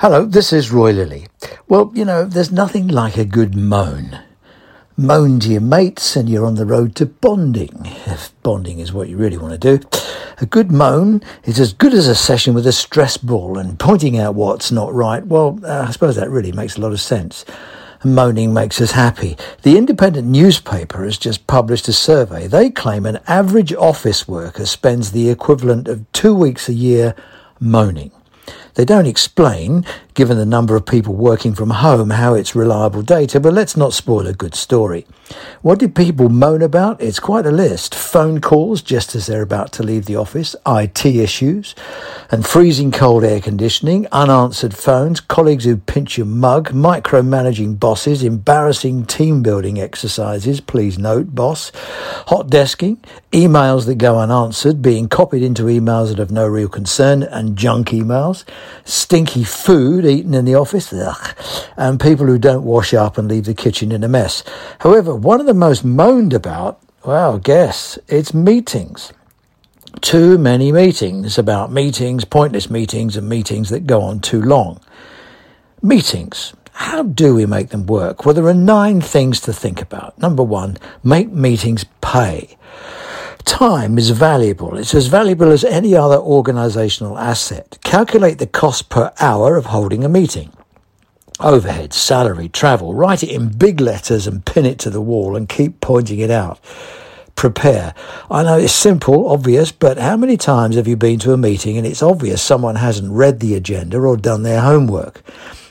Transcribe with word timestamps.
Hello, 0.00 0.26
this 0.26 0.52
is 0.52 0.70
Roy 0.70 0.92
Lilly. 0.92 1.26
Well, 1.68 1.90
you 1.94 2.04
know, 2.04 2.26
there's 2.26 2.52
nothing 2.52 2.86
like 2.86 3.16
a 3.16 3.24
good 3.24 3.54
moan. 3.54 4.20
Moan 4.94 5.40
to 5.40 5.48
your 5.48 5.62
mates 5.62 6.16
and 6.16 6.28
you're 6.28 6.44
on 6.44 6.56
the 6.56 6.66
road 6.66 6.94
to 6.96 7.06
bonding, 7.06 7.80
if 8.04 8.30
bonding 8.42 8.78
is 8.78 8.92
what 8.92 9.08
you 9.08 9.16
really 9.16 9.38
want 9.38 9.58
to 9.58 9.78
do. 9.78 9.88
A 10.36 10.44
good 10.44 10.70
moan 10.70 11.22
is 11.44 11.58
as 11.58 11.72
good 11.72 11.94
as 11.94 12.08
a 12.08 12.14
session 12.14 12.52
with 12.52 12.66
a 12.66 12.72
stress 12.72 13.16
ball 13.16 13.56
and 13.56 13.78
pointing 13.78 14.18
out 14.18 14.34
what's 14.34 14.70
not 14.70 14.92
right. 14.92 15.26
Well, 15.26 15.58
uh, 15.64 15.86
I 15.88 15.92
suppose 15.92 16.16
that 16.16 16.28
really 16.28 16.52
makes 16.52 16.76
a 16.76 16.82
lot 16.82 16.92
of 16.92 17.00
sense. 17.00 17.46
Moaning 18.04 18.52
makes 18.52 18.82
us 18.82 18.90
happy. 18.90 19.38
The 19.62 19.78
independent 19.78 20.28
newspaper 20.28 21.04
has 21.04 21.16
just 21.16 21.46
published 21.46 21.88
a 21.88 21.94
survey. 21.94 22.48
They 22.48 22.68
claim 22.68 23.06
an 23.06 23.20
average 23.26 23.72
office 23.72 24.28
worker 24.28 24.66
spends 24.66 25.12
the 25.12 25.30
equivalent 25.30 25.88
of 25.88 26.04
two 26.12 26.34
weeks 26.34 26.68
a 26.68 26.74
year 26.74 27.14
moaning. 27.58 28.12
They 28.74 28.84
don't 28.84 29.06
explain, 29.06 29.84
given 30.14 30.36
the 30.36 30.46
number 30.46 30.76
of 30.76 30.86
people 30.86 31.14
working 31.14 31.54
from 31.54 31.70
home, 31.70 32.10
how 32.10 32.34
it's 32.34 32.54
reliable 32.54 33.02
data, 33.02 33.40
but 33.40 33.52
let's 33.52 33.76
not 33.76 33.92
spoil 33.92 34.26
a 34.26 34.32
good 34.32 34.54
story. 34.54 35.06
What 35.62 35.78
did 35.78 35.94
people 35.94 36.28
moan 36.28 36.62
about? 36.62 37.00
It's 37.00 37.18
quite 37.18 37.46
a 37.46 37.50
list. 37.50 37.94
Phone 37.94 38.40
calls 38.40 38.82
just 38.82 39.14
as 39.14 39.26
they're 39.26 39.42
about 39.42 39.72
to 39.72 39.82
leave 39.82 40.06
the 40.06 40.16
office, 40.16 40.54
IT 40.66 41.04
issues, 41.04 41.74
and 42.30 42.46
freezing 42.46 42.92
cold 42.92 43.24
air 43.24 43.40
conditioning, 43.40 44.06
unanswered 44.12 44.74
phones, 44.74 45.20
colleagues 45.20 45.64
who 45.64 45.76
pinch 45.76 46.16
your 46.16 46.26
mug, 46.26 46.70
micromanaging 46.70 47.80
bosses, 47.80 48.22
embarrassing 48.22 49.06
team 49.06 49.42
building 49.42 49.80
exercises, 49.80 50.60
please 50.60 50.98
note, 50.98 51.34
boss, 51.34 51.72
hot 52.26 52.48
desking, 52.48 52.98
emails 53.32 53.86
that 53.86 53.96
go 53.96 54.18
unanswered, 54.18 54.82
being 54.82 55.08
copied 55.08 55.42
into 55.42 55.64
emails 55.64 56.08
that 56.08 56.18
have 56.18 56.30
no 56.30 56.46
real 56.46 56.68
concern, 56.68 57.22
and 57.22 57.56
junk 57.56 57.88
emails 57.88 58.44
stinky 58.84 59.44
food 59.44 60.06
eaten 60.06 60.34
in 60.34 60.44
the 60.44 60.54
office, 60.54 60.92
ugh, 60.92 61.36
and 61.76 62.00
people 62.00 62.26
who 62.26 62.38
don't 62.38 62.62
wash 62.62 62.94
up 62.94 63.18
and 63.18 63.28
leave 63.28 63.44
the 63.44 63.54
kitchen 63.54 63.92
in 63.92 64.04
a 64.04 64.08
mess. 64.08 64.44
However, 64.80 65.15
one 65.16 65.40
of 65.40 65.46
the 65.46 65.54
most 65.54 65.84
moaned 65.84 66.32
about, 66.32 66.80
well, 67.04 67.38
guess, 67.38 67.98
it's 68.08 68.34
meetings. 68.34 69.12
Too 70.00 70.38
many 70.38 70.72
meetings 70.72 71.38
about 71.38 71.72
meetings, 71.72 72.24
pointless 72.24 72.68
meetings, 72.68 73.16
and 73.16 73.28
meetings 73.28 73.70
that 73.70 73.86
go 73.86 74.02
on 74.02 74.20
too 74.20 74.42
long. 74.42 74.80
Meetings. 75.82 76.52
How 76.72 77.02
do 77.02 77.34
we 77.34 77.46
make 77.46 77.70
them 77.70 77.86
work? 77.86 78.24
Well, 78.24 78.34
there 78.34 78.46
are 78.46 78.54
nine 78.54 79.00
things 79.00 79.40
to 79.40 79.52
think 79.52 79.80
about. 79.80 80.18
Number 80.18 80.42
one, 80.42 80.76
make 81.02 81.30
meetings 81.32 81.86
pay. 82.02 82.56
Time 83.44 83.96
is 83.96 84.10
valuable. 84.10 84.76
It's 84.76 84.94
as 84.94 85.06
valuable 85.06 85.50
as 85.50 85.64
any 85.64 85.94
other 85.94 86.16
organizational 86.16 87.18
asset. 87.18 87.78
Calculate 87.82 88.38
the 88.38 88.46
cost 88.46 88.90
per 88.90 89.12
hour 89.20 89.56
of 89.56 89.66
holding 89.66 90.04
a 90.04 90.08
meeting. 90.08 90.52
Overhead, 91.38 91.92
salary, 91.92 92.48
travel. 92.48 92.94
Write 92.94 93.22
it 93.22 93.28
in 93.28 93.48
big 93.48 93.78
letters 93.78 94.26
and 94.26 94.44
pin 94.44 94.64
it 94.64 94.78
to 94.78 94.90
the 94.90 95.02
wall 95.02 95.36
and 95.36 95.48
keep 95.48 95.82
pointing 95.82 96.18
it 96.18 96.30
out. 96.30 96.58
Prepare. 97.34 97.94
I 98.30 98.42
know 98.42 98.56
it's 98.56 98.72
simple, 98.72 99.28
obvious, 99.28 99.70
but 99.70 99.98
how 99.98 100.16
many 100.16 100.38
times 100.38 100.76
have 100.76 100.88
you 100.88 100.96
been 100.96 101.18
to 101.18 101.34
a 101.34 101.36
meeting 101.36 101.76
and 101.76 101.86
it's 101.86 102.02
obvious 102.02 102.40
someone 102.40 102.76
hasn't 102.76 103.12
read 103.12 103.40
the 103.40 103.54
agenda 103.54 103.98
or 103.98 104.16
done 104.16 104.44
their 104.44 104.62
homework? 104.62 105.20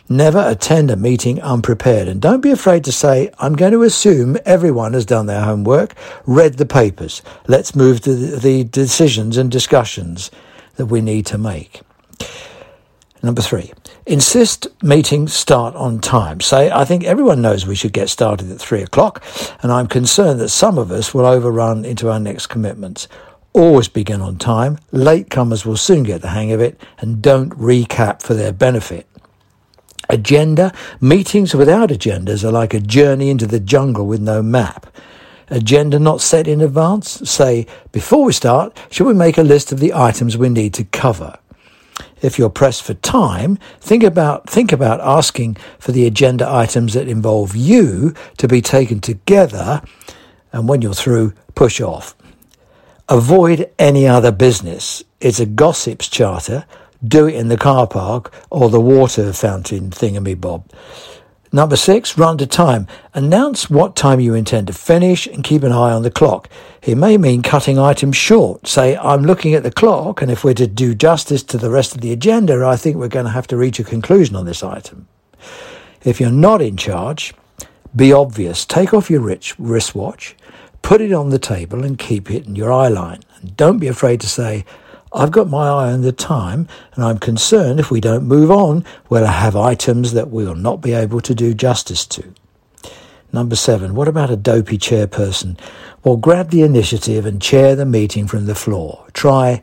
Never 0.08 0.48
attend 0.48 0.92
a 0.92 0.96
meeting 0.96 1.42
unprepared. 1.42 2.08
And 2.08 2.22
don't 2.22 2.42
be 2.42 2.52
afraid 2.52 2.84
to 2.84 2.92
say, 2.92 3.32
I'm 3.40 3.56
going 3.56 3.72
to 3.72 3.82
assume 3.82 4.38
everyone 4.46 4.94
has 4.94 5.08
done 5.08 5.26
their 5.26 5.42
homework, 5.42 5.96
read 6.28 6.58
the 6.58 6.68
papers. 6.68 7.24
Let's 7.48 7.74
move 7.74 8.02
to 8.02 8.14
the 8.14 8.66
decisions 8.66 9.36
and 9.36 9.50
discussions 9.50 10.30
that 10.76 10.86
we 10.86 11.02
need 11.02 11.26
to 11.26 11.40
make. 11.40 11.82
Number 13.26 13.42
three, 13.42 13.74
insist 14.06 14.68
meetings 14.84 15.34
start 15.34 15.74
on 15.74 16.00
time. 16.00 16.42
Say, 16.42 16.70
I 16.70 16.86
think 16.86 17.04
everyone 17.04 17.42
knows 17.42 17.66
we 17.66 17.74
should 17.74 17.92
get 17.92 18.08
started 18.08 18.52
at 18.52 18.60
three 18.60 18.84
o'clock, 18.84 19.24
and 19.64 19.72
I'm 19.72 19.88
concerned 19.88 20.40
that 20.42 20.50
some 20.50 20.78
of 20.78 20.92
us 20.92 21.12
will 21.12 21.26
overrun 21.26 21.86
into 21.86 22.12
our 22.12 22.20
next 22.20 22.46
commitments. 22.48 23.08
Always 23.52 23.88
begin 23.88 24.22
on 24.22 24.38
time. 24.38 24.78
Latecomers 24.94 25.66
will 25.66 25.76
soon 25.76 26.04
get 26.04 26.22
the 26.22 26.30
hang 26.30 26.52
of 26.52 26.62
it, 26.62 26.80
and 27.00 27.20
don't 27.20 27.50
recap 27.58 28.22
for 28.22 28.36
their 28.36 28.54
benefit. 28.54 29.08
Agenda. 30.08 30.72
Meetings 31.02 31.56
without 31.56 31.90
agendas 31.90 32.44
are 32.44 32.52
like 32.52 32.76
a 32.76 32.80
journey 32.80 33.32
into 33.32 33.48
the 33.48 33.60
jungle 33.60 34.06
with 34.06 34.22
no 34.22 34.44
map. 34.44 34.86
Agenda 35.50 35.98
not 35.98 36.22
set 36.22 36.48
in 36.48 36.62
advance. 36.62 37.28
Say, 37.28 37.66
before 37.92 38.24
we 38.24 38.34
start, 38.34 38.78
should 38.92 39.08
we 39.08 39.16
make 39.16 39.40
a 39.40 39.44
list 39.44 39.72
of 39.72 39.80
the 39.80 39.96
items 39.96 40.38
we 40.38 40.50
need 40.50 40.76
to 40.76 40.84
cover? 40.84 41.40
If 42.26 42.40
you're 42.40 42.50
pressed 42.50 42.84
for 42.84 42.96
time, 42.96 43.58
think 43.80 44.04
about, 44.04 44.50
think 44.50 44.72
about 44.72 45.00
asking 45.02 45.58
for 45.80 45.92
the 45.92 46.06
agenda 46.06 46.52
items 46.52 46.94
that 46.94 47.08
involve 47.08 47.56
you 47.56 48.14
to 48.38 48.48
be 48.48 48.62
taken 48.62 49.00
together. 49.00 49.82
And 50.52 50.68
when 50.68 50.82
you're 50.82 50.94
through, 50.94 51.34
push 51.54 51.80
off. 51.80 52.16
Avoid 53.08 53.70
any 53.78 54.08
other 54.08 54.32
business. 54.32 55.04
It's 55.22 55.40
a 55.40 55.46
gossips 55.46 56.08
charter 56.08 56.66
do 57.08 57.28
it 57.28 57.36
in 57.36 57.50
the 57.50 57.58
car 57.58 57.88
park 57.88 58.34
or 58.50 58.70
the 58.70 58.80
water 58.80 59.34
fountain 59.34 59.92
thingamy-bob. 59.92 60.66
Number 61.56 61.78
six, 61.78 62.18
run 62.18 62.38
to 62.40 62.48
time. 62.48 62.86
Announce 63.14 63.70
what 63.70 63.96
time 63.96 64.20
you 64.20 64.34
intend 64.34 64.68
to 64.68 64.74
finish 64.74 65.26
and 65.26 65.42
keep 65.42 65.64
an 65.64 65.72
eye 65.72 65.94
on 65.94 66.02
the 66.02 66.12
clock. 66.12 66.50
It 66.82 66.98
may 66.98 67.18
mean 67.18 67.44
cutting 67.44 67.80
items 67.80 68.18
short. 68.18 68.68
Say, 68.68 68.98
I'm 68.98 69.24
looking 69.24 69.54
at 69.54 69.64
the 69.64 69.72
clock, 69.72 70.22
and 70.22 70.30
if 70.30 70.44
we're 70.44 70.54
to 70.56 70.68
do 70.68 70.94
justice 70.94 71.44
to 71.44 71.58
the 71.58 71.70
rest 71.70 71.96
of 71.96 72.02
the 72.02 72.12
agenda, 72.12 72.66
I 72.66 72.76
think 72.76 72.98
we're 72.98 73.08
going 73.08 73.28
to 73.28 73.32
have 73.32 73.48
to 73.48 73.56
reach 73.56 73.80
a 73.80 73.86
conclusion 73.86 74.36
on 74.36 74.46
this 74.46 74.64
item. 74.64 75.08
If 76.04 76.20
you're 76.20 76.30
not 76.30 76.62
in 76.62 76.76
charge, 76.76 77.34
be 77.96 78.12
obvious. 78.12 78.66
Take 78.66 78.94
off 78.94 79.10
your 79.10 79.22
wristwatch, 79.58 80.36
put 80.82 81.00
it 81.00 81.14
on 81.14 81.30
the 81.30 81.40
table, 81.40 81.86
and 81.86 81.98
keep 81.98 82.30
it 82.30 82.48
in 82.48 82.58
your 82.58 82.74
eye 82.74 82.90
line. 82.90 83.22
And 83.40 83.56
don't 83.56 83.80
be 83.80 83.88
afraid 83.88 84.20
to 84.20 84.28
say, 84.28 84.66
I've 85.16 85.32
got 85.32 85.50
my 85.50 85.68
eye 85.68 85.94
on 85.94 86.02
the 86.02 86.12
time, 86.12 86.68
and 86.94 87.04
I'm 87.04 87.20
concerned 87.20 87.80
if 87.80 87.90
we 87.90 88.02
don't 88.02 88.26
move 88.26 88.52
on, 88.52 88.84
we'll 89.08 89.26
have 89.26 89.56
items 89.56 90.12
that 90.12 90.30
we 90.30 90.46
will 90.46 90.56
not 90.56 90.82
be 90.82 90.92
able 90.92 91.22
to 91.22 91.34
do 91.34 91.54
justice 91.54 92.06
to. 92.08 92.34
Number 93.32 93.56
seven, 93.56 93.96
what 93.96 94.10
about 94.10 94.30
a 94.30 94.36
dopey 94.36 94.78
chairperson? 94.78 95.58
Well, 96.04 96.18
grab 96.18 96.50
the 96.50 96.64
initiative 96.64 97.26
and 97.26 97.42
chair 97.42 97.76
the 97.76 97.86
meeting 97.86 98.28
from 98.28 98.46
the 98.46 98.56
floor. 98.56 99.06
Try, 99.14 99.62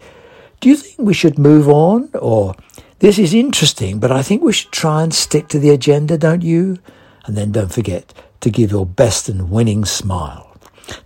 do 0.61 0.71
you 0.71 0.77
think 0.77 0.99
we 0.99 1.15
should 1.15 1.39
move 1.39 1.69
on? 1.69 2.09
Or, 2.15 2.55
this 3.01 3.19
is 3.19 3.35
interesting, 3.35 3.99
but 3.99 4.11
I 4.11 4.23
think 4.23 4.43
we 4.43 4.53
should 4.55 4.73
try 4.73 5.03
and 5.03 5.13
stick 5.13 5.49
to 5.49 5.59
the 5.59 5.71
agenda, 5.71 6.17
don't 6.17 6.43
you? 6.43 6.79
And 7.27 7.37
then 7.37 7.53
don't 7.53 7.73
forget 7.73 8.15
to 8.41 8.51
give 8.51 8.71
your 8.71 8.87
best 8.87 9.29
and 9.29 9.51
winning 9.51 9.85
smile. 9.85 10.52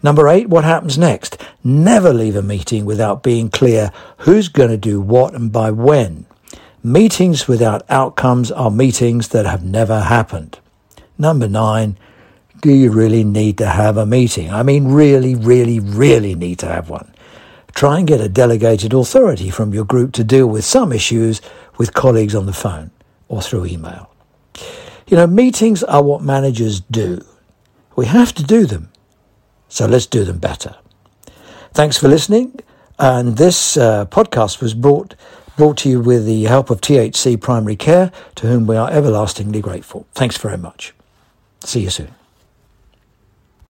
Number 0.02 0.28
eight, 0.28 0.48
what 0.48 0.64
happens 0.64 0.98
next? 0.98 1.42
Never 1.62 2.12
leave 2.12 2.36
a 2.36 2.42
meeting 2.42 2.84
without 2.84 3.22
being 3.22 3.48
clear 3.48 3.92
who's 4.18 4.48
going 4.48 4.70
to 4.70 4.76
do 4.76 5.00
what 5.00 5.34
and 5.34 5.52
by 5.52 5.70
when. 5.70 6.26
Meetings 6.82 7.48
without 7.48 7.82
outcomes 7.90 8.52
are 8.52 8.70
meetings 8.70 9.28
that 9.28 9.46
have 9.46 9.64
never 9.64 10.02
happened. 10.02 10.58
Number 11.18 11.48
nine, 11.48 11.98
do 12.60 12.72
you 12.72 12.90
really 12.90 13.24
need 13.24 13.58
to 13.58 13.66
have 13.66 13.96
a 13.96 14.06
meeting? 14.06 14.50
I 14.50 14.62
mean, 14.62 14.88
really, 14.88 15.34
really, 15.34 15.80
really 15.80 16.34
need 16.34 16.58
to 16.60 16.66
have 16.66 16.88
one. 16.88 17.12
Try 17.74 17.98
and 17.98 18.08
get 18.08 18.20
a 18.20 18.28
delegated 18.28 18.94
authority 18.94 19.50
from 19.50 19.74
your 19.74 19.84
group 19.84 20.12
to 20.12 20.24
deal 20.24 20.46
with 20.46 20.64
some 20.64 20.92
issues 20.92 21.42
with 21.76 21.92
colleagues 21.92 22.34
on 22.34 22.46
the 22.46 22.52
phone 22.52 22.90
or 23.28 23.42
through 23.42 23.66
email. 23.66 24.10
You 25.08 25.16
know, 25.16 25.26
meetings 25.26 25.82
are 25.82 26.02
what 26.02 26.22
managers 26.22 26.80
do. 26.80 27.20
We 27.94 28.06
have 28.06 28.32
to 28.34 28.42
do 28.42 28.66
them. 28.66 28.90
So 29.68 29.86
let's 29.86 30.06
do 30.06 30.24
them 30.24 30.38
better. 30.38 30.76
Thanks 31.72 31.98
for 31.98 32.08
listening. 32.08 32.60
And 32.98 33.36
this 33.36 33.76
uh, 33.76 34.06
podcast 34.06 34.62
was 34.62 34.74
brought 34.74 35.14
brought 35.56 35.78
to 35.78 35.88
you 35.88 36.00
with 36.00 36.26
the 36.26 36.44
help 36.44 36.68
of 36.68 36.82
THC 36.82 37.40
Primary 37.40 37.76
Care, 37.76 38.12
to 38.34 38.46
whom 38.46 38.66
we 38.66 38.76
are 38.76 38.90
everlastingly 38.90 39.62
grateful. 39.62 40.06
Thanks 40.12 40.36
very 40.36 40.58
much. 40.58 40.92
See 41.64 41.80
you 41.80 41.90
soon. 41.90 42.14